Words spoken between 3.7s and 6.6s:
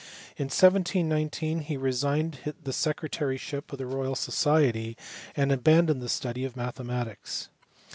of the Royal Society and abandoned the study of